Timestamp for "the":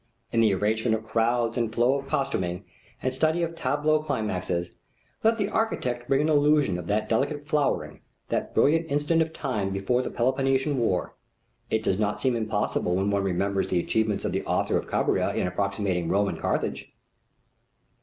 0.39-0.51, 5.37-5.47, 10.01-10.09, 13.67-13.77, 14.31-14.43